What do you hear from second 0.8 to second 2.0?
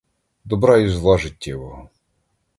зла життєвого!